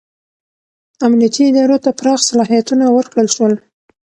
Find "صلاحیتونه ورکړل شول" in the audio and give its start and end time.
2.29-3.53